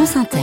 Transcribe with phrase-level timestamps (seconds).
[0.00, 0.38] France Inter.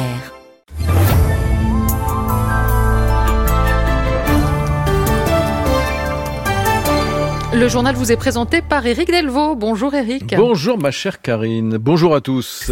[7.56, 9.56] Le journal vous est présenté par Éric Delvaux.
[9.56, 10.36] Bonjour Éric.
[10.38, 11.78] Bonjour ma chère Karine.
[11.78, 12.72] Bonjour à tous.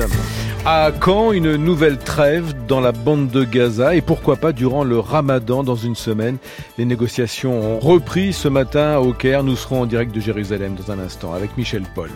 [0.67, 4.97] À quand une nouvelle trêve dans la bande de Gaza et pourquoi pas durant le
[4.97, 6.37] ramadan dans une semaine
[6.79, 9.43] Les négociations ont repris ce matin au Caire.
[9.43, 12.09] Nous serons en direct de Jérusalem dans un instant avec Michel Paul.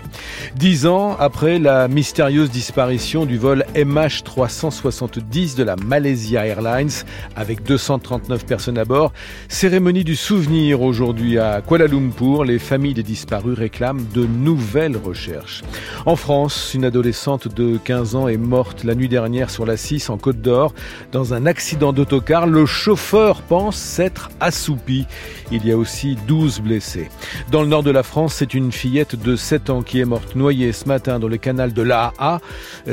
[0.56, 6.90] Dix ans après la mystérieuse disparition du vol MH370 de la Malaysia Airlines
[7.36, 9.14] avec 239 personnes à bord,
[9.48, 12.46] cérémonie du souvenir aujourd'hui à Kuala Lumpur.
[12.46, 15.62] Les familles des disparus réclament de nouvelles recherches.
[16.08, 20.10] En France, une adolescente de 15 ans est morte la nuit dernière sur la 6
[20.10, 20.74] en Côte d'Or
[21.12, 22.48] dans un accident d'autocar.
[22.48, 25.06] Le chauffeur pense s'être assoupi.
[25.52, 27.10] Il y a aussi 12 blessés.
[27.52, 30.36] Dans le nord de la France, c'est une fillette de 7 ans qui est morte
[30.36, 32.40] noyée ce matin dans le canal de l'AA.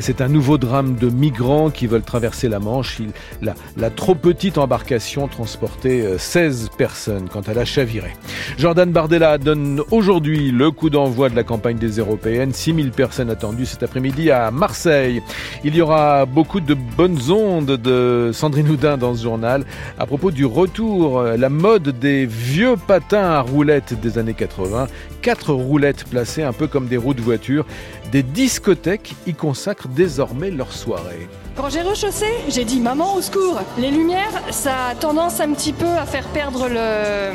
[0.01, 3.01] C'est un nouveau drame de migrants qui veulent traverser la Manche.
[3.43, 8.13] la, la trop petite embarcation transportait 16 personnes quand elle a chaviré.
[8.59, 12.53] Jordan Bardella donne aujourd'hui le coup d'envoi de la campagne des européennes.
[12.53, 15.23] 6000 personnes attendues cet après-midi à Marseille.
[15.65, 19.65] Il y aura beaucoup de bonnes ondes de Sandrine Houdin dans ce journal
[19.99, 24.87] à propos du retour, la mode des vieux patins à roulettes des années 80.
[25.23, 27.67] Quatre roulettes placées un peu comme des roues de voiture.
[28.13, 31.29] Des discothèques y consacrent désormais leur soirée.
[31.57, 33.61] Quand j'ai rechaussé, j'ai dit maman au secours.
[33.79, 37.33] Les lumières, ça a tendance un petit peu à faire perdre le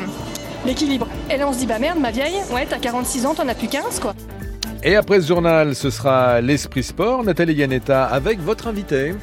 [0.64, 1.08] l'équilibre.
[1.30, 3.54] Et là on se dit bah merde ma vieille, ouais t'as 46 ans, t'en as
[3.54, 4.14] plus 15 quoi.
[4.84, 7.22] Et après ce journal, ce sera l'Esprit Sport.
[7.22, 9.14] Nathalie Yanetta avec votre invité.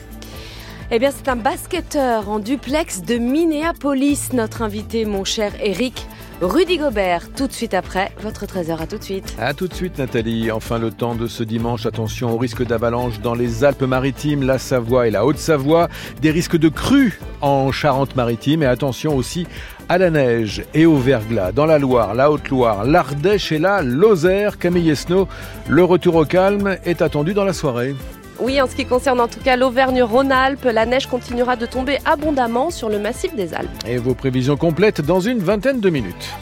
[0.90, 6.08] Eh bien, c'est un basketteur en duplex de Minneapolis, notre invité, mon cher Eric.
[6.42, 9.36] Rudy Gobert, tout de suite après, votre 13h, à tout de suite.
[9.38, 13.20] À tout de suite Nathalie, enfin le temps de ce dimanche, attention au risque d'avalanche
[13.20, 15.90] dans les Alpes-Maritimes, la Savoie et la Haute-Savoie,
[16.22, 19.48] des risques de crues en Charente-Maritime et attention aussi
[19.90, 24.58] à la neige et au verglas dans la Loire, la Haute-Loire, l'Ardèche et la Lozère.
[24.58, 25.28] Camille Esnault,
[25.68, 27.96] le retour au calme est attendu dans la soirée.
[28.42, 32.72] Oui, en ce qui concerne en tout cas l'Auvergne-Rhône-Alpes, la neige continuera de tomber abondamment
[32.72, 33.70] sur le massif des Alpes.
[33.86, 36.34] Et vos prévisions complètes dans une vingtaine de minutes.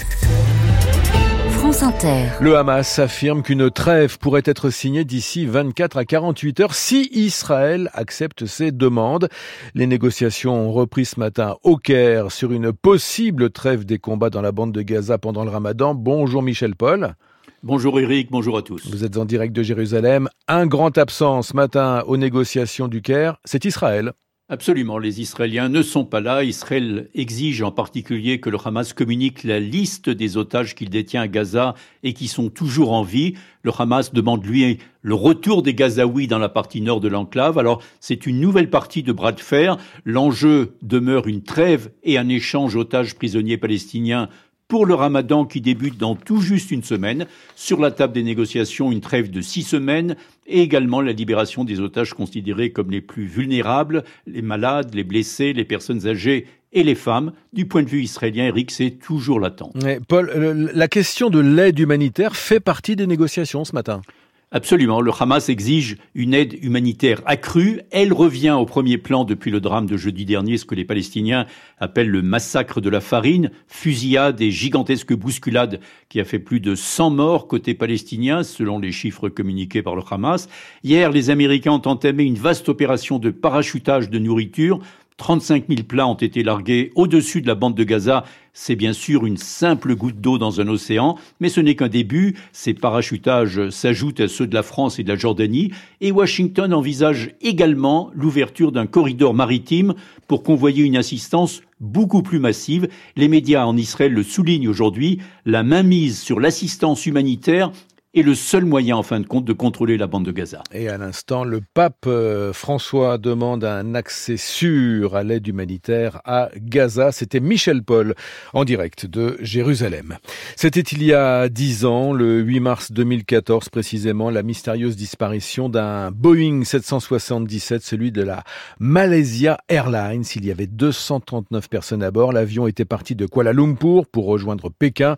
[1.49, 2.27] France Inter.
[2.39, 7.89] Le Hamas affirme qu'une trêve pourrait être signée d'ici 24 à 48 heures si Israël
[7.93, 9.27] accepte ses demandes.
[9.73, 14.41] Les négociations ont repris ce matin au Caire sur une possible trêve des combats dans
[14.41, 15.95] la bande de Gaza pendant le ramadan.
[15.95, 17.15] Bonjour Michel Paul.
[17.63, 18.87] Bonjour Eric, bonjour à tous.
[18.87, 20.29] Vous êtes en direct de Jérusalem.
[20.47, 24.13] Un grand absent ce matin aux négociations du Caire, c'est Israël.
[24.49, 26.43] Absolument, les Israéliens ne sont pas là.
[26.43, 31.27] Israël exige en particulier que le Hamas communique la liste des otages qu'il détient à
[31.27, 31.73] Gaza
[32.03, 33.33] et qui sont toujours en vie.
[33.63, 37.57] Le Hamas demande lui le retour des Gazaouis dans la partie nord de l'enclave.
[37.57, 39.77] Alors c'est une nouvelle partie de bras de fer.
[40.05, 44.29] L'enjeu demeure une trêve et un échange otages prisonniers palestiniens
[44.67, 47.25] pour le ramadan qui débute dans tout juste une semaine.
[47.55, 51.79] Sur la table des négociations, une trêve de six semaines et également la libération des
[51.79, 56.95] otages considérés comme les plus vulnérables, les malades, les blessés, les personnes âgées et les
[56.95, 57.31] femmes.
[57.53, 59.75] Du point de vue israélien, Eric, c'est toujours l'attente.
[60.07, 64.01] Paul, la question de l'aide humanitaire fait partie des négociations ce matin.
[64.49, 65.01] Absolument.
[65.01, 67.81] Le Hamas exige une aide humanitaire accrue.
[67.91, 71.45] Elle revient au premier plan depuis le drame de jeudi dernier, ce que les Palestiniens
[71.79, 76.75] appellent le massacre de la farine, fusillade et gigantesque bousculade qui a fait plus de
[76.75, 80.47] 100 morts côté palestinien, selon les chiffres communiqués par le Hamas.
[80.81, 84.79] Hier, les Américains ont entamé une vaste opération de parachutage de nourriture
[85.17, 88.23] 35 000 plats ont été largués au-dessus de la bande de Gaza.
[88.53, 92.35] C'est bien sûr une simple goutte d'eau dans un océan, mais ce n'est qu'un début.
[92.51, 97.31] Ces parachutages s'ajoutent à ceux de la France et de la Jordanie, et Washington envisage
[97.41, 99.95] également l'ouverture d'un corridor maritime
[100.27, 102.87] pour convoyer une assistance beaucoup plus massive.
[103.15, 107.71] Les médias en Israël le soulignent aujourd'hui, la mainmise sur l'assistance humanitaire
[108.17, 110.63] est le seul moyen, en fin de compte, de contrôler la bande de Gaza.
[110.73, 116.49] Et à l'instant, le pape euh, François demande un accès sûr à l'aide humanitaire à
[116.55, 117.11] Gaza.
[117.11, 118.15] C'était Michel Paul
[118.53, 120.17] en direct de Jérusalem.
[120.55, 126.11] C'était il y a dix ans, le 8 mars 2014 précisément, la mystérieuse disparition d'un
[126.11, 128.43] Boeing 777, celui de la
[128.79, 130.23] Malaysia Airlines.
[130.35, 132.33] Il y avait 239 personnes à bord.
[132.33, 135.17] L'avion était parti de Kuala Lumpur pour rejoindre Pékin.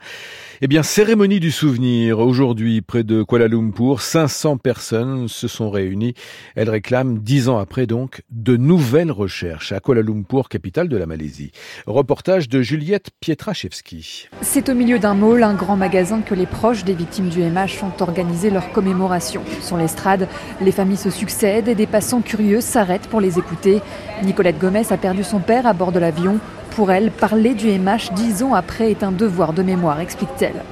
[0.61, 4.01] Eh bien, cérémonie du souvenir aujourd'hui près de Kuala Lumpur.
[4.01, 6.15] 500 personnes se sont réunies.
[6.53, 11.05] Elles réclament, dix ans après donc, de nouvelles recherches à Kuala Lumpur, capitale de la
[11.05, 11.53] Malaisie.
[11.87, 14.27] Reportage de Juliette Pietraszewski.
[14.41, 17.81] C'est au milieu d'un mall, un grand magasin, que les proches des victimes du MH
[17.81, 19.43] ont organisé leur commémoration.
[19.61, 20.27] Sur l'estrade,
[20.59, 23.79] les familles se succèdent et des passants curieux s'arrêtent pour les écouter.
[24.23, 26.37] Nicolette Gomez a perdu son père à bord de l'avion.
[26.75, 30.63] Pour elle, parler du MH dix ans après est un devoir de mémoire, explique-t-elle.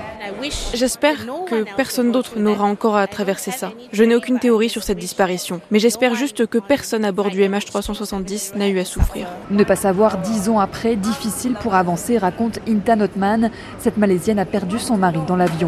[0.73, 1.17] J'espère
[1.49, 3.71] que personne d'autre n'aura encore à traverser ça.
[3.91, 7.41] Je n'ai aucune théorie sur cette disparition, mais j'espère juste que personne à bord du
[7.41, 9.27] MH370 n'a eu à souffrir.
[9.49, 13.51] Ne pas savoir dix ans après, difficile pour avancer, raconte Inta Notman.
[13.79, 15.67] Cette Malaisienne a perdu son mari dans l'avion.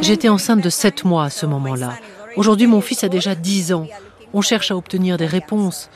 [0.00, 1.94] J'étais enceinte de sept mois à ce moment-là.
[2.36, 3.86] Aujourd'hui, mon fils a déjà dix ans.
[4.32, 5.90] On cherche à obtenir des réponses.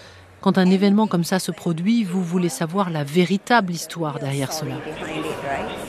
[0.47, 4.77] Quand un événement comme ça se produit, vous voulez savoir la véritable histoire derrière cela.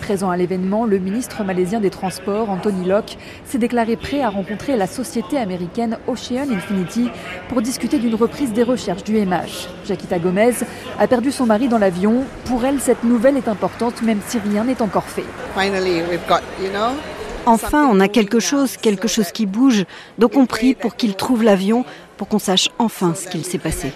[0.02, 4.76] Présent à l'événement, le ministre malaisien des Transports, Anthony Locke, s'est déclaré prêt à rencontrer
[4.76, 7.10] la société américaine Ocean Infinity
[7.50, 9.68] pour discuter d'une reprise des recherches du MH.
[9.86, 10.54] Jaquita Gomez
[10.98, 12.24] a perdu son mari dans l'avion.
[12.46, 15.26] Pour elle, cette nouvelle est importante, même si rien n'est encore fait.
[17.46, 19.86] Enfin, on a quelque chose, quelque chose qui bouge.
[20.18, 21.86] Donc on prie pour qu'il trouve l'avion,
[22.18, 23.94] pour qu'on sache enfin ce qu'il s'est passé.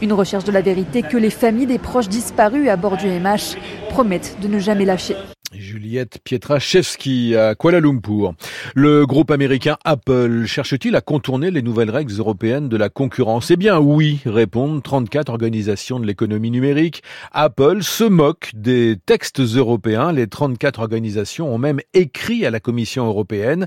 [0.00, 3.56] Une recherche de la vérité que les familles des proches disparus à bord du MH
[3.90, 5.16] promettent de ne jamais lâcher.
[5.58, 8.34] Juliette Pietraszewski à Kuala Lumpur.
[8.74, 13.50] Le groupe américain Apple cherche-t-il à contourner les nouvelles règles européennes de la concurrence?
[13.50, 17.02] Eh bien oui, répondent 34 organisations de l'économie numérique.
[17.32, 20.12] Apple se moque des textes européens.
[20.12, 23.66] Les 34 organisations ont même écrit à la Commission européenne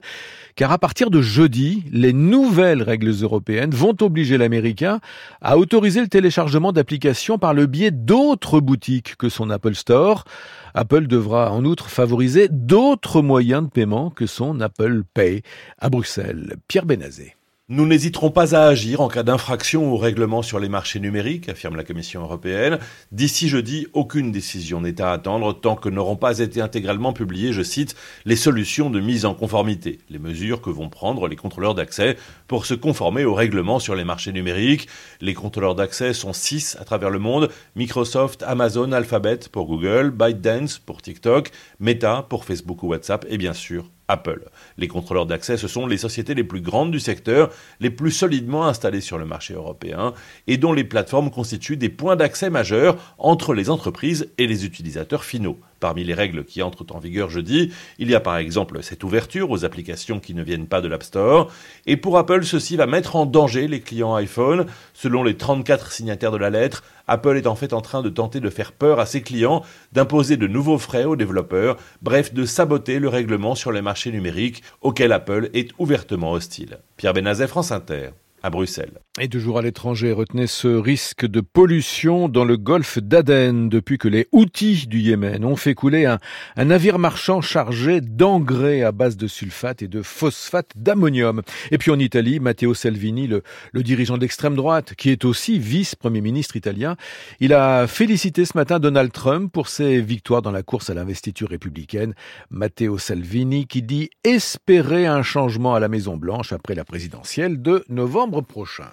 [0.55, 4.99] car à partir de jeudi, les nouvelles règles européennes vont obliger l'américain
[5.41, 10.25] à autoriser le téléchargement d'applications par le biais d'autres boutiques que son Apple Store.
[10.73, 15.43] Apple devra en outre favoriser d'autres moyens de paiement que son Apple Pay
[15.77, 16.55] à Bruxelles.
[16.67, 17.36] Pierre Benazé.
[17.69, 21.75] Nous n'hésiterons pas à agir en cas d'infraction au règlement sur les marchés numériques, affirme
[21.75, 22.79] la Commission européenne.
[23.11, 27.63] D'ici jeudi, aucune décision n'est à attendre tant que n'auront pas été intégralement publiées, je
[27.63, 27.93] cite,
[28.23, 32.15] les solutions de mise en conformité, les mesures que vont prendre les contrôleurs d'accès
[32.47, 34.87] pour se conformer au règlement sur les marchés numériques.
[35.19, 40.79] Les contrôleurs d'accès sont six à travers le monde, Microsoft, Amazon, Alphabet pour Google, ByteDance
[40.79, 44.49] pour TikTok, Meta pour Facebook ou WhatsApp et bien sûr Apple.
[44.77, 47.49] Les contrôleurs d'accès, ce sont les sociétés les plus grandes du secteur,
[47.79, 50.13] les plus solidement installées sur le marché européen
[50.47, 55.23] et dont les plateformes constituent des points d'accès majeurs entre les entreprises et les utilisateurs
[55.23, 55.59] finaux.
[55.79, 59.51] Parmi les règles qui entrent en vigueur jeudi, il y a par exemple cette ouverture
[59.51, 61.51] aux applications qui ne viennent pas de l'App Store.
[61.85, 64.65] Et pour Apple, ceci va mettre en danger les clients iPhone.
[64.93, 68.39] Selon les 34 signataires de la lettre, Apple est en fait en train de tenter
[68.39, 69.63] de faire peur à ses clients,
[69.93, 74.63] d'imposer de nouveaux frais aux développeurs, bref, de saboter le règlement sur les marchés numériques
[74.81, 76.79] auquel Apple est ouvertement hostile.
[76.97, 78.09] Pierre Benazet, France Inter
[78.43, 78.99] à Bruxelles.
[79.19, 84.07] Et toujours à l'étranger, retenez ce risque de pollution dans le golfe d'Aden depuis que
[84.07, 86.19] les outils du Yémen ont fait couler un,
[86.63, 91.41] navire marchand chargé d'engrais à base de sulfate et de phosphate d'ammonium.
[91.71, 93.41] Et puis en Italie, Matteo Salvini, le,
[93.71, 96.95] le dirigeant d'extrême droite, qui est aussi vice-premier ministre italien,
[97.39, 101.49] il a félicité ce matin Donald Trump pour ses victoires dans la course à l'investiture
[101.49, 102.13] républicaine.
[102.51, 107.83] Matteo Salvini qui dit espérer un changement à la Maison Blanche après la présidentielle de
[107.89, 108.89] novembre prochain.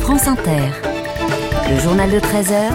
[0.00, 0.68] France Inter,
[1.70, 2.70] le journal de 13h,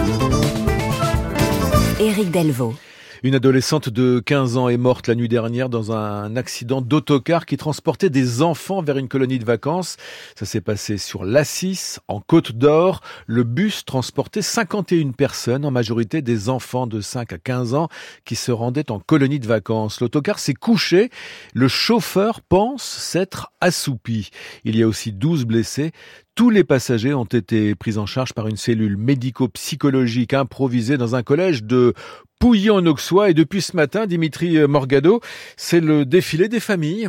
[2.00, 2.74] Éric Delvaux.
[3.24, 7.56] Une adolescente de 15 ans est morte la nuit dernière dans un accident d'autocar qui
[7.56, 9.96] transportait des enfants vers une colonie de vacances.
[10.38, 13.00] Ça s'est passé sur l'Assis, en Côte d'Or.
[13.26, 17.88] Le bus transportait 51 personnes, en majorité des enfants de 5 à 15 ans,
[18.26, 20.02] qui se rendaient en colonie de vacances.
[20.02, 21.08] L'autocar s'est couché.
[21.54, 24.28] Le chauffeur pense s'être assoupi.
[24.64, 25.92] Il y a aussi 12 blessés.
[26.34, 31.22] Tous les passagers ont été pris en charge par une cellule médico-psychologique improvisée dans un
[31.22, 31.94] collège de
[32.38, 33.30] Pouilly-en-Auxois.
[33.30, 35.20] Et depuis ce matin, Dimitri Morgado,
[35.56, 37.08] c'est le défilé des familles.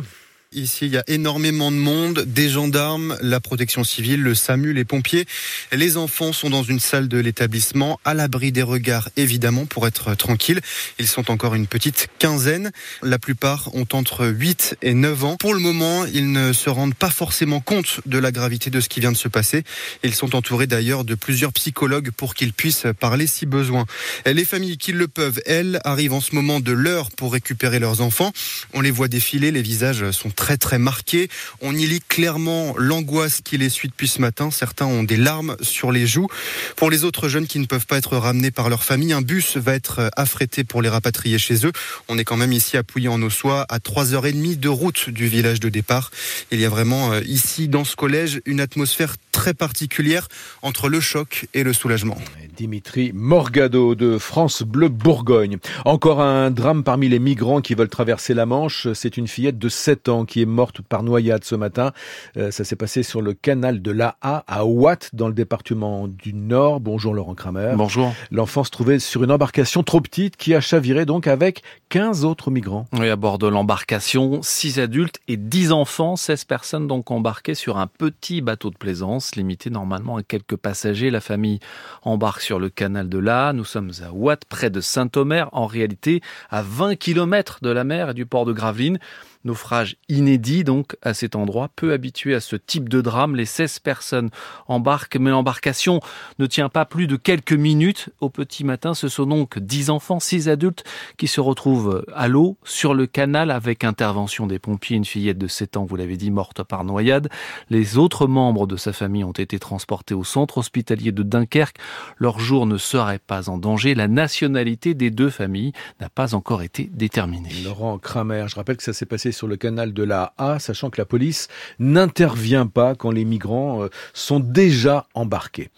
[0.56, 4.86] Ici, il y a énormément de monde, des gendarmes, la protection civile, le SAMU, les
[4.86, 5.26] pompiers.
[5.70, 10.14] Les enfants sont dans une salle de l'établissement, à l'abri des regards, évidemment, pour être
[10.14, 10.62] tranquilles.
[10.98, 12.72] Ils sont encore une petite quinzaine.
[13.02, 15.36] La plupart ont entre 8 et 9 ans.
[15.36, 18.88] Pour le moment, ils ne se rendent pas forcément compte de la gravité de ce
[18.88, 19.62] qui vient de se passer.
[20.04, 23.84] Ils sont entourés d'ailleurs de plusieurs psychologues pour qu'ils puissent parler si besoin.
[24.24, 28.00] Les familles qui le peuvent, elles, arrivent en ce moment de l'heure pour récupérer leurs
[28.00, 28.32] enfants.
[28.72, 31.28] On les voit défiler, les visages sont très très très marqués.
[31.60, 34.52] On y lit clairement l'angoisse qui les suit depuis ce matin.
[34.52, 36.28] Certains ont des larmes sur les joues.
[36.76, 39.56] Pour les autres jeunes qui ne peuvent pas être ramenés par leur famille, un bus
[39.56, 41.72] va être affrété pour les rapatrier chez eux.
[42.06, 45.58] On est quand même ici à Pouilly en Ossois, à 3h30 de route du village
[45.58, 46.12] de départ.
[46.52, 50.28] Il y a vraiment euh, ici, dans ce collège, une atmosphère très particulière
[50.62, 52.18] entre le choc et le soulagement.
[52.56, 55.58] Dimitri Morgado de France Bleu Bourgogne.
[55.84, 58.88] Encore un drame parmi les migrants qui veulent traverser la Manche.
[58.94, 61.92] C'est une fillette de 7 ans qui est morte par noyade ce matin.
[62.36, 64.44] Euh, ça s'est passé sur le canal de l'A.A.
[64.46, 66.80] à Ouat dans le département du Nord.
[66.80, 67.74] Bonjour Laurent Kramer.
[67.76, 68.12] Bonjour.
[68.30, 72.50] L'enfant se trouvait sur une embarcation trop petite qui a chaviré donc avec 15 autres
[72.50, 72.86] migrants.
[72.92, 77.78] Oui, à bord de l'embarcation, 6 adultes et 10 enfants, 16 personnes donc embarquées sur
[77.78, 81.10] un petit bateau de plaisance limité normalement à quelques passagers.
[81.10, 81.60] La famille
[82.02, 83.52] embarque sur le canal de l'A.
[83.52, 88.10] Nous sommes à Watt, près de Saint-Omer, en réalité à 20 km de la mer
[88.10, 88.98] et du port de Gravelines.
[89.46, 93.36] Naufrage inédit donc à cet endroit, peu habitué à ce type de drame.
[93.36, 94.30] Les 16 personnes
[94.66, 96.00] embarquent, mais l'embarcation
[96.38, 98.10] ne tient pas plus de quelques minutes.
[98.20, 100.84] Au petit matin, ce sont donc 10 enfants, 6 adultes
[101.16, 104.96] qui se retrouvent à l'eau sur le canal avec intervention des pompiers.
[104.96, 107.28] Une fillette de 7 ans, vous l'avez dit, morte par noyade.
[107.70, 111.78] Les autres membres de sa famille ont été transportés au centre hospitalier de Dunkerque.
[112.18, 113.94] Leur jour ne serait pas en danger.
[113.94, 117.50] La nationalité des deux familles n'a pas encore été déterminée.
[117.64, 120.90] Laurent Kramer, je rappelle que ça s'est passé sur le canal de la A, sachant
[120.90, 125.68] que la police n'intervient pas quand les migrants euh, sont déjà embarqués.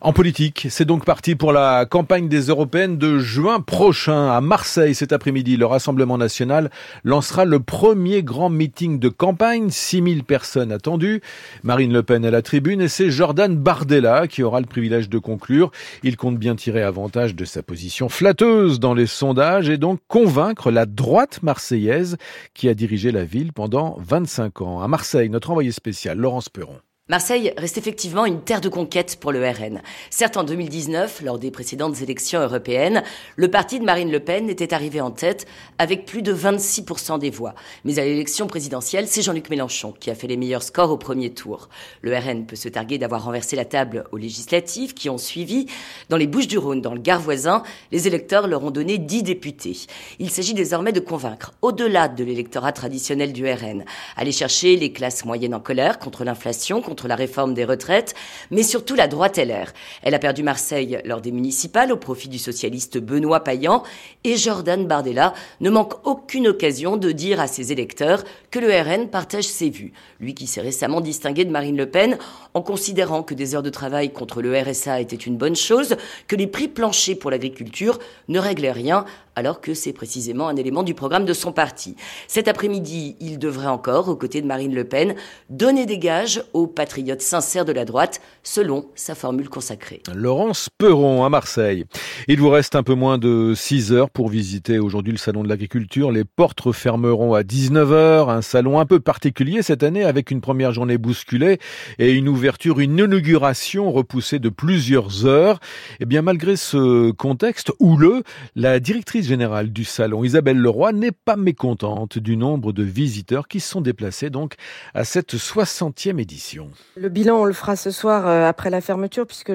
[0.00, 4.94] En politique, c'est donc parti pour la campagne des européennes de juin prochain à Marseille
[4.94, 5.56] cet après-midi.
[5.56, 6.70] Le Rassemblement national
[7.04, 11.22] lancera le premier grand meeting de campagne, 6000 personnes attendues.
[11.62, 15.18] Marine Le Pen à la tribune et c'est Jordan Bardella qui aura le privilège de
[15.18, 15.70] conclure.
[16.02, 20.70] Il compte bien tirer avantage de sa position flatteuse dans les sondages et donc convaincre
[20.70, 22.16] la droite marseillaise
[22.54, 24.80] qui a dirigé la ville pendant 25 ans.
[24.80, 26.80] À Marseille, notre envoyé spécial, Laurence Perron.
[27.10, 29.82] Marseille reste effectivement une terre de conquête pour le RN.
[30.08, 33.02] Certes, en 2019, lors des précédentes élections européennes,
[33.36, 35.46] le parti de Marine Le Pen était arrivé en tête
[35.76, 37.54] avec plus de 26% des voix.
[37.84, 41.28] Mais à l'élection présidentielle, c'est Jean-Luc Mélenchon qui a fait les meilleurs scores au premier
[41.28, 41.68] tour.
[42.00, 45.66] Le RN peut se targuer d'avoir renversé la table aux législatives qui ont suivi.
[46.08, 49.24] Dans les Bouches du Rhône, dans le Gard voisin, les électeurs leur ont donné 10
[49.24, 49.76] députés.
[50.20, 53.84] Il s'agit désormais de convaincre, au-delà de l'électorat traditionnel du RN,
[54.16, 58.14] aller chercher les classes moyennes en colère contre l'inflation, contre la réforme des retraites,
[58.52, 59.72] mais surtout la droite LR.
[60.04, 63.82] Elle a perdu Marseille lors des municipales au profit du socialiste Benoît Payan
[64.22, 68.22] et Jordan Bardella ne manque aucune occasion de dire à ses électeurs
[68.52, 69.92] que le RN partage ses vues.
[70.20, 72.16] Lui qui s'est récemment distingué de Marine Le Pen
[72.54, 75.96] en considérant que des heures de travail contre le RSA étaient une bonne chose,
[76.28, 77.98] que les prix planchers pour l'agriculture
[78.28, 79.04] ne réglaient rien
[79.36, 81.96] alors que c'est précisément un élément du programme de son parti.
[82.28, 85.14] Cet après-midi, il devrait encore, aux côtés de Marine Le Pen,
[85.50, 90.02] donner des gages aux patriotes sincères de la droite, selon sa formule consacrée.
[90.14, 91.84] Laurence Peron à Marseille.
[92.28, 95.48] Il vous reste un peu moins de 6 heures pour visiter aujourd'hui le salon de
[95.48, 96.10] l'agriculture.
[96.10, 100.72] Les portes refermeront à 19h, un salon un peu particulier cette année avec une première
[100.72, 101.58] journée bousculée
[101.98, 105.58] et une ouverture, une inauguration repoussée de plusieurs heures.
[105.94, 108.22] Et eh bien malgré ce contexte houleux,
[108.54, 113.60] la directrice générale du salon, Isabelle Leroy, n'est pas mécontente du nombre de visiteurs qui
[113.60, 114.54] se sont déplacés donc
[114.94, 116.68] à cette 60e édition.
[116.96, 119.52] Le bilan, on le fera ce soir euh, après la fermeture, puisque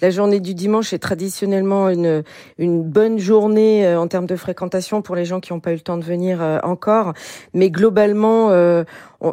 [0.00, 2.22] la journée du dimanche est traditionnellement une,
[2.58, 5.80] bonne journée euh, en termes de fréquentation pour les gens qui n'ont pas eu le
[5.80, 7.12] temps de venir euh, encore.
[7.54, 8.48] Mais globalement,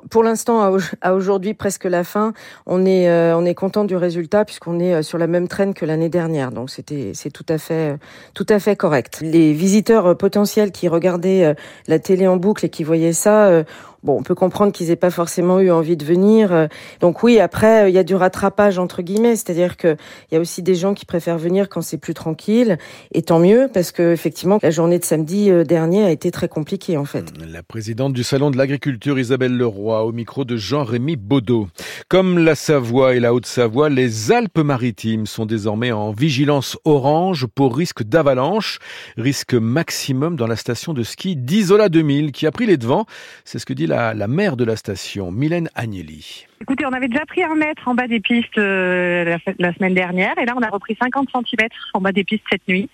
[0.10, 2.34] pour l'instant, à aujourd'hui, presque la fin,
[2.66, 6.10] on est, on est content du résultat puisqu'on est sur la même traîne que l'année
[6.10, 6.52] dernière.
[6.52, 9.20] Donc c'était, c'est tout à fait, correct.
[9.22, 11.54] Les visiteurs potentiels qui regardaient
[11.88, 13.66] la télé en boucle et qui voyaient ça
[14.06, 16.54] Bon, on peut comprendre qu'ils aient pas forcément eu envie de venir.
[16.54, 16.68] Euh,
[17.00, 19.98] donc oui, après, il y a du rattrapage entre guillemets, c'est-à-dire que
[20.30, 22.78] il y a aussi des gens qui préfèrent venir quand c'est plus tranquille,
[23.16, 26.48] et tant mieux parce que effectivement, la journée de samedi euh, dernier a été très
[26.48, 27.34] compliquée en fait.
[27.52, 31.68] La présidente du salon de l'agriculture, Isabelle Leroy, au micro de Jean-Rémy Baudot.
[32.08, 38.04] Comme la Savoie et la Haute-Savoie, les Alpes-Maritimes sont désormais en vigilance orange pour risque
[38.04, 38.78] d'avalanche,
[39.18, 43.08] risque maximum dans la station de ski d'Isola 2000 qui a pris les devants.
[43.46, 46.48] C'est ce que dit la la, maire de la station, Mylène Agnelli.
[46.62, 50.38] Écoutez, on avait déjà pris un mètre en bas des pistes euh, la, semaine dernière
[50.38, 52.90] et là on a repris 50 cm en bas des pistes cette nuit.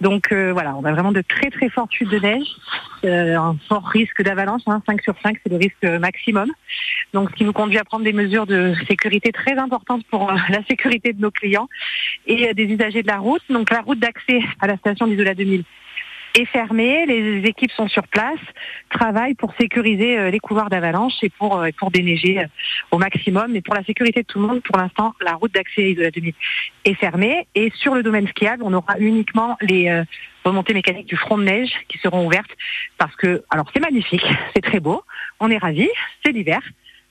[0.00, 2.46] Donc euh, voilà, on a vraiment de très très fortes chutes de neige,
[3.04, 6.50] euh, un fort risque d'avalanche, 5 hein, sur 5 c'est le risque maximum.
[7.12, 10.64] Donc ce qui nous conduit à prendre des mesures de sécurité très importantes pour la
[10.64, 11.68] sécurité de nos clients
[12.26, 13.42] et des usagers de la route.
[13.48, 15.64] Donc la route d'accès à la station d'Isola 2000
[16.34, 18.40] est fermée, les équipes sont sur place,
[18.90, 22.46] travaillent pour sécuriser euh, les couloirs d'avalanche et pour, euh, pour déneiger euh,
[22.90, 23.54] au maximum.
[23.54, 26.10] Et pour la sécurité de tout le monde, pour l'instant, la route d'accès de la
[26.10, 26.34] 2000
[26.84, 27.46] est fermée.
[27.54, 30.04] Et sur le domaine skiable, on aura uniquement les
[30.44, 32.50] remontées mécaniques du front de neige qui seront ouvertes
[32.98, 34.24] parce que, alors c'est magnifique,
[34.54, 35.02] c'est très beau,
[35.40, 35.88] on est ravis,
[36.24, 36.60] c'est l'hiver,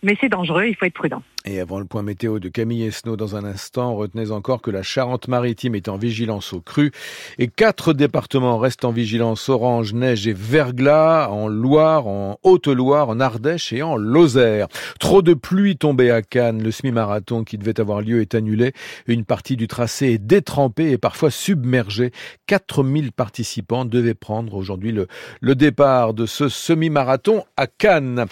[0.03, 1.23] mais c'est dangereux, il faut être prudent.
[1.45, 4.81] Et avant le point météo de Camille Esnaud dans un instant, retenez encore que la
[4.81, 6.91] Charente-Maritime est en vigilance au cru
[7.37, 13.19] et quatre départements restent en vigilance orange, neige et verglas en Loire, en Haute-Loire, en
[13.19, 14.69] Ardèche et en Lozère.
[15.01, 18.71] Trop de pluie tombée à Cannes, le semi-marathon qui devait avoir lieu est annulé.
[19.07, 22.11] Une partie du tracé est détrempée et parfois submergée.
[22.47, 25.07] 4000 participants devaient prendre aujourd'hui le,
[25.41, 28.27] le départ de ce semi-marathon à Cannes.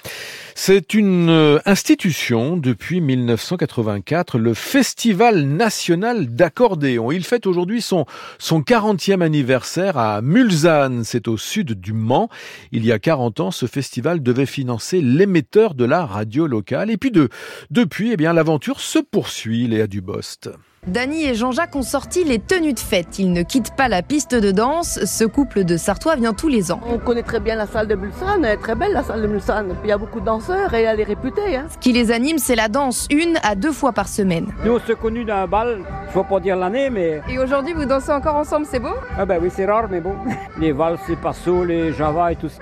[0.55, 7.11] C'est une euh, institution depuis 1984, le Festival national d'accordéon.
[7.11, 8.05] Il fête aujourd'hui son,
[8.39, 12.29] son 40e anniversaire à Mulsanne, c'est au sud du Mans.
[12.71, 16.89] Il y a 40 ans, ce festival devait financer l'émetteur de la radio locale.
[16.89, 17.29] Et puis de,
[17.69, 20.49] depuis, eh bien, l'aventure se poursuit, Léa Dubost.
[20.87, 23.19] Dany et Jean-Jacques ont sorti les tenues de fête.
[23.19, 24.97] Ils ne quittent pas la piste de danse.
[25.05, 26.81] Ce couple de Sartois vient tous les ans.
[26.89, 28.43] On connaît très bien la salle de Mulsanne.
[28.43, 29.75] Elle est très belle, la salle de Mulsanne.
[29.83, 31.55] Il y a beaucoup de danseurs et elle est réputée.
[31.55, 31.67] Hein.
[31.69, 34.47] Ce qui les anime, c'est la danse, une à deux fois par semaine.
[34.65, 35.83] Nous, on s'est connus d'un bal.
[36.11, 37.21] Je ne pas dire l'année, mais.
[37.29, 38.95] Et aujourd'hui, vous dansez encore ensemble, c'est beau?
[39.15, 40.15] Ah, ben oui, c'est rare, mais bon.
[40.59, 42.57] Les valses, les passos, les java et tout ça.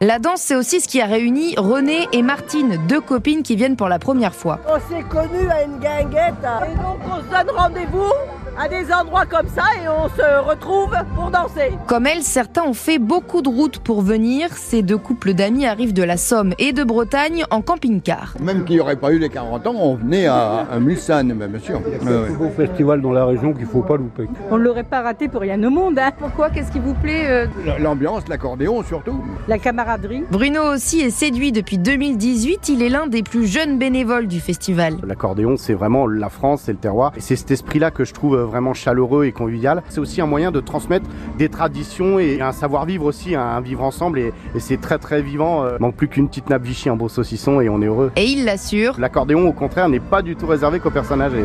[0.00, 3.76] La danse, c'est aussi ce qui a réuni René et Martine, deux copines qui viennent
[3.76, 4.58] pour la première fois.
[4.68, 8.12] On s'est connus à une guinguette et donc on se donne rendez-vous
[8.58, 11.72] à des endroits comme ça et on se retrouve pour danser.
[11.86, 14.50] Comme elle, certains ont fait beaucoup de routes pour venir.
[14.56, 18.34] Ces deux couples d'amis arrivent de la Somme et de Bretagne en camping-car.
[18.40, 21.60] Même qu'il n'y aurait pas eu les 40 ans, on venait à, à Mulsanne, bien
[21.60, 21.80] sûr.
[22.02, 24.28] C'est un beau festival dans la région qu'il ne faut pas louper.
[24.50, 25.98] On ne l'aurait pas raté pour rien au monde.
[25.98, 26.12] Hein.
[26.18, 26.50] Pourquoi?
[26.50, 27.46] Qu'est-ce qui vous plaît euh?
[27.80, 29.22] L'ambiance, l'accordéon surtout.
[29.48, 30.24] La camaraderie.
[30.30, 32.68] Bruno aussi est séduit depuis 2018.
[32.68, 34.96] Il est l'un des plus jeunes bénévoles du festival.
[35.06, 37.12] L'accordéon, c'est vraiment la France, c'est le terroir.
[37.16, 39.82] Et c'est cet esprit-là que je trouve vraiment chaleureux et convivial.
[39.88, 41.06] C'est aussi un moyen de transmettre
[41.38, 44.18] des traditions et un savoir-vivre aussi, un vivre ensemble.
[44.18, 45.64] Et, et c'est très très vivant.
[45.64, 48.12] Euh, manque plus qu'une petite nappe Vichy, un beau saucisson et on est heureux.
[48.16, 48.96] Et il l'assure.
[48.98, 51.44] L'accordéon, au contraire, n'est pas du tout réservé qu'aux personnes âgées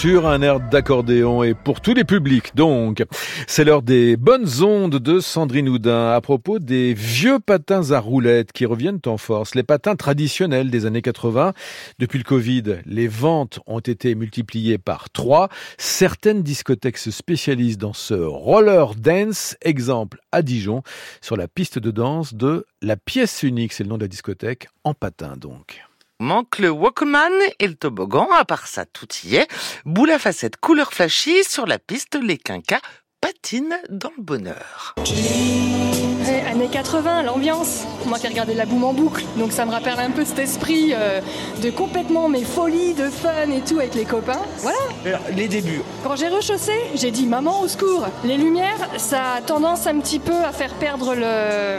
[0.00, 3.02] sur un air d'accordéon et pour tous les publics donc.
[3.48, 8.52] C'est l'heure des bonnes ondes de Sandrine Houdin à propos des vieux patins à roulettes
[8.52, 11.52] qui reviennent en force, les patins traditionnels des années 80.
[11.98, 15.48] Depuis le Covid, les ventes ont été multipliées par trois.
[15.78, 20.84] Certaines discothèques se spécialisent dans ce roller dance, exemple à Dijon,
[21.20, 24.68] sur la piste de danse de la pièce unique, c'est le nom de la discothèque,
[24.84, 25.87] en patin donc
[26.20, 29.48] manque le Walkman et le toboggan, à part ça tout y est.
[29.84, 32.80] Boule à facettes couleur flashy sur la piste, les quinquas
[33.20, 34.94] patinent dans le bonheur.
[34.98, 37.84] Eh, années 80, l'ambiance.
[38.06, 40.38] Moi qui ai regardé la boum en boucle, donc ça me rappelle un peu cet
[40.38, 41.20] esprit euh,
[41.62, 44.42] de complètement mes folies, de fun et tout avec les copains.
[44.58, 45.20] Voilà.
[45.34, 45.82] Les débuts.
[46.04, 48.06] Quand j'ai rechaussé, j'ai dit maman au secours.
[48.24, 51.78] Les lumières, ça a tendance un petit peu à faire perdre le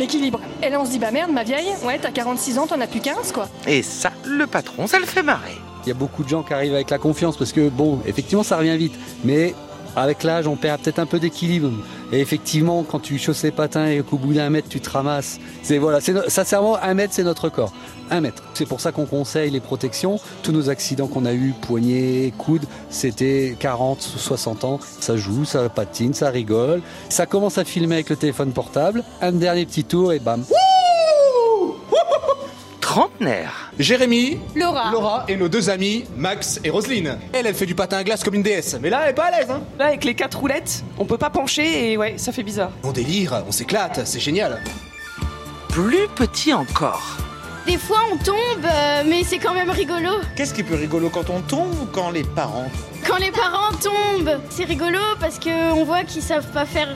[0.00, 0.40] l'équilibre.
[0.62, 2.86] Et là, on se dit, bah merde, ma vieille, ouais, t'as 46 ans, t'en as
[2.86, 3.48] plus 15, quoi.
[3.66, 5.56] Et ça, le patron, ça le fait marrer.
[5.84, 8.42] Il y a beaucoup de gens qui arrivent avec la confiance parce que, bon, effectivement,
[8.42, 8.94] ça revient vite.
[9.24, 9.54] Mais
[9.96, 11.70] avec l'âge, on perd peut-être un peu d'équilibre.
[12.12, 15.38] Et effectivement, quand tu chausses les patins et qu'au bout d'un mètre, tu te ramasses,
[15.62, 17.72] c'est voilà, sincèrement un mètre, c'est notre corps.
[18.10, 18.42] Un mètre.
[18.54, 20.18] C'est pour ça qu'on conseille les protections.
[20.42, 24.80] Tous nos accidents qu'on a eu, poignets, coudes, c'était 40 ou 60 ans.
[24.98, 26.82] Ça joue, ça patine, ça rigole.
[27.08, 29.04] Ça commence à filmer avec le téléphone portable.
[29.22, 30.44] Un dernier petit tour et bam.
[32.90, 33.70] Trentenaire.
[33.78, 34.90] Jérémy, Laura.
[34.90, 37.18] Laura et nos deux amis, Max et Roselyne.
[37.32, 39.26] Elle, elle fait du patin à glace comme une déesse, mais là, elle est pas
[39.26, 39.62] à l'aise, hein.
[39.78, 42.72] Là, avec les quatre roulettes, on peut pas pencher et ouais, ça fait bizarre.
[42.82, 44.60] On délire, on s'éclate, c'est génial.
[45.68, 47.16] Plus petit encore.
[47.64, 50.10] Des fois, on tombe, euh, mais c'est quand même rigolo.
[50.34, 52.66] Qu'est-ce qui est plus rigolo quand on tombe ou quand les parents?
[53.06, 56.88] Quand les parents tombent, c'est rigolo parce qu'on voit qu'ils savent pas faire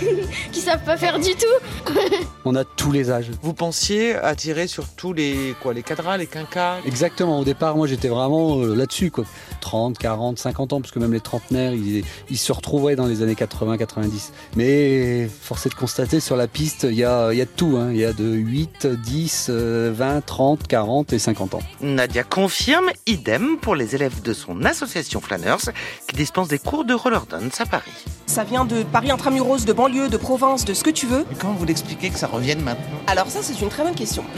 [0.52, 1.92] qui savent pas faire du tout.
[2.44, 3.30] On a tous les âges.
[3.42, 6.78] Vous pensiez à tirer sur tous les quoi, les cadras, les quinquas?
[6.86, 7.40] Exactement.
[7.40, 9.24] Au départ, moi, j'étais vraiment euh, là-dessus, quoi.
[9.60, 13.22] 30, 40, 50 ans, parce que même les trentenaires, ils, ils se retrouvaient dans les
[13.22, 14.32] années 80, 90.
[14.56, 17.76] Mais force est de constater, sur la piste, il y a, y a de tout.
[17.78, 17.90] Hein.
[17.92, 21.62] Il y a de 8, 10, 20, 30, 40 et 50 ans.
[21.82, 25.72] Nadia confirme, idem pour les élèves de son association Flanners,
[26.08, 27.90] qui dispense des cours de roller dance à Paris.
[28.26, 31.26] Ça vient de Paris intramuros, de banlieue, de province, de ce que tu veux.
[31.28, 32.98] Mais comment vous l'expliquez que ça revienne maintenant?
[33.06, 34.24] Alors ça, c'est une très bonne question.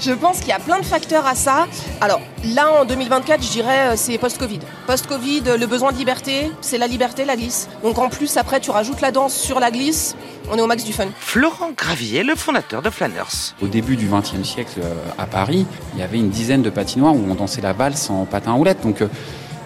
[0.00, 1.66] je pense qu'il y a plein de facteurs à ça.
[2.00, 2.20] Alors
[2.54, 4.60] là, en 2024, je dirais euh, c'est post-Covid.
[4.86, 7.68] Post-Covid, le besoin de liberté, c'est la liberté, la glisse.
[7.82, 10.14] Donc en plus, après, tu rajoutes la danse sur la glisse.
[10.50, 11.06] On est au max du fun.
[11.18, 13.54] Florent Gravier, le fondateur de Flanners.
[13.62, 17.14] Au début du XXe siècle, euh, à Paris, il y avait une dizaine de patinoires
[17.14, 18.82] où on dansait la valse en patin à roulettes.
[18.82, 19.08] Donc euh,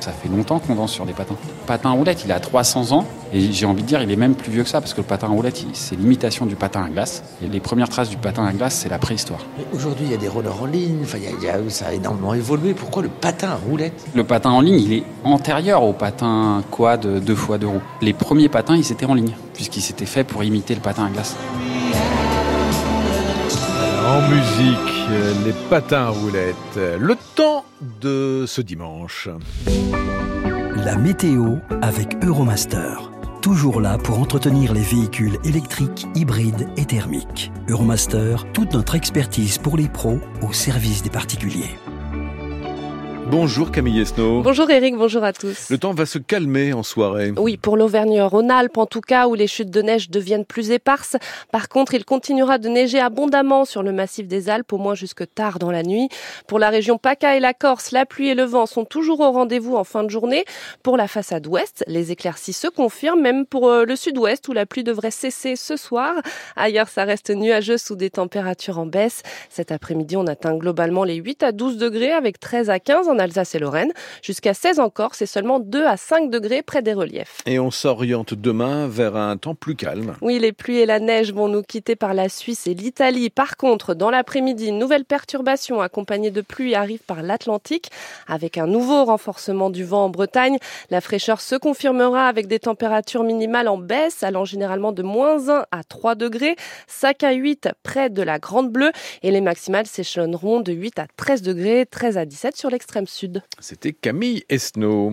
[0.09, 1.35] ça fait longtemps qu'on danse sur des patins.
[1.63, 4.17] Le patin à roulettes, il a 300 ans et j'ai envie de dire, il est
[4.17, 6.57] même plus vieux que ça parce que le patin à roulettes, il- c'est l'imitation du
[6.57, 7.23] patin à glace.
[7.45, 9.41] Et les premières traces du patin à glace, c'est la préhistoire.
[9.75, 11.71] Aujourd'hui, il y a des rollers en ligne, enfin, il y a- il y a-
[11.71, 12.73] ça a énormément évolué.
[12.73, 14.07] Pourquoi le patin à roulettes?
[14.15, 17.83] Le patin en ligne, il est antérieur au patin quad deux fois deux roues.
[18.01, 21.11] Les premiers patins, ils étaient en ligne puisqu'ils s'étaient faits pour imiter le patin à
[21.11, 21.37] glace.
[24.07, 26.77] En musique, les patins à roulettes.
[26.77, 27.65] Le temps
[28.01, 29.29] de ce dimanche.
[30.85, 33.11] La météo avec Euromaster.
[33.41, 37.51] Toujours là pour entretenir les véhicules électriques, hybrides et thermiques.
[37.69, 41.77] Euromaster, toute notre expertise pour les pros au service des particuliers.
[43.31, 44.41] Bonjour Camille Esnault.
[44.41, 45.69] Bonjour Eric, bonjour à tous.
[45.69, 47.31] Le temps va se calmer en soirée.
[47.37, 51.19] Oui, pour l'Auvergne-Rhône-Alpes en tout cas, où les chutes de neige deviennent plus éparses.
[51.53, 55.25] Par contre, il continuera de neiger abondamment sur le massif des Alpes, au moins jusque
[55.35, 56.09] tard dans la nuit.
[56.47, 59.31] Pour la région PACA et la Corse, la pluie et le vent sont toujours au
[59.31, 60.47] rendez-vous en fin de journée.
[60.83, 64.65] Pour la façade ouest, les éclaircies se confirment, même pour euh, le sud-ouest, où la
[64.65, 66.15] pluie devrait cesser ce soir.
[66.57, 69.23] Ailleurs, ça reste nuageux sous des températures en baisse.
[69.51, 73.23] Cet après-midi, on atteint globalement les 8 à 12 degrés, avec 13 à 15 en
[73.25, 73.93] Alsace et Lorraine.
[74.23, 77.39] Jusqu'à 16 en Corse et seulement 2 à 5 degrés près des reliefs.
[77.47, 80.15] Et on s'oriente demain vers un temps plus calme.
[80.21, 83.31] Oui, les pluies et la neige vont nous quitter par la Suisse et l'Italie.
[83.31, 87.91] Par contre, dans l'après-midi, une nouvelle perturbation accompagnée de pluie arrive par l'Atlantique
[88.27, 90.59] avec un nouveau renforcement du vent en Bretagne.
[90.91, 95.65] La fraîcheur se confirmera avec des températures minimales en baisse allant généralement de moins 1
[95.71, 100.61] à 3 degrés, 5 à 8 près de la Grande Bleue et les maximales s'échelonneront
[100.61, 103.07] de 8 à 13 degrés, 13 à 17 sur l'extrême
[103.59, 105.07] C'était Camille Esnault.